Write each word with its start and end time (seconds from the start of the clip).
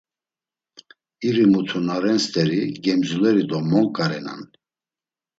İri 1.27 1.45
mutu 1.51 1.79
na 1.87 1.95
ren 2.03 2.19
steri; 2.25 2.61
gemzuleri 2.83 3.43
do 3.49 3.59
monǩa 3.69 4.05
renan. 4.09 4.41